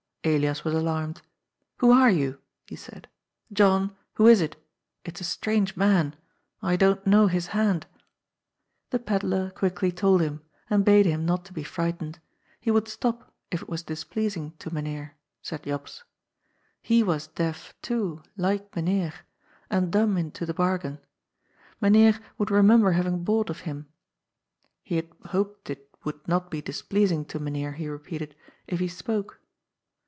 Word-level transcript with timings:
Elias 0.23 0.63
was 0.63 0.75
alarmed." 0.75 1.19
Who 1.79 1.91
are 1.91 2.11
you?" 2.11 2.39
he 2.67 2.75
said. 2.75 3.07
^^ 3.51 3.53
John, 3.55 3.97
who 4.13 4.27
is 4.27 4.39
it? 4.39 4.55
It's 5.03 5.19
a 5.19 5.23
strange 5.23 5.75
man. 5.75 6.15
I 6.61 6.75
don't 6.75 7.07
know 7.07 7.25
his 7.25 7.47
hand." 7.57 7.87
The 8.91 8.99
pedlar 8.99 9.49
quickly 9.49 9.91
told 9.91 10.21
him, 10.21 10.43
and 10.69 10.85
bade 10.85 11.07
him 11.07 11.25
not 11.25 11.43
to 11.45 11.53
be 11.53 11.63
frightened. 11.63 12.19
He 12.59 12.69
would 12.69 12.87
stop 12.87 13.33
if 13.49 13.63
it 13.63 13.67
was 13.67 13.81
displeasing 13.81 14.51
to 14.59 14.71
Myn 14.71 14.85
heer, 14.85 15.15
said 15.41 15.63
Jops. 15.63 16.03
He 16.83 17.01
was 17.01 17.25
deaf, 17.25 17.73
too, 17.81 18.21
like 18.37 18.75
Mynheer, 18.75 19.13
and 19.71 19.91
dumb 19.91 20.17
into 20.19 20.45
the 20.45 20.53
bargain* 20.53 20.99
Mynheer 21.81 22.19
would 22.37 22.51
remember 22.51 22.91
having 22.91 23.23
bought 23.23 23.49
of 23.49 23.61
him. 23.61 23.87
He 24.83 24.97
had 24.97 25.09
hoped 25.29 25.71
it 25.71 25.89
would 26.03 26.27
not 26.27 26.51
be 26.51 26.61
displeasing 26.61 27.25
to 27.25 27.39
Mynheer, 27.39 27.71
he 27.71 27.87
repeated, 27.87 28.35
if 28.67 28.79
he 28.79 28.87
spoke. 28.87 29.39